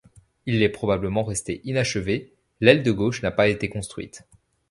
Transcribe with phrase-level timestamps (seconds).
[0.47, 4.23] Il est probablement resté inachevé, l'aile de gauche n'a pas été construite.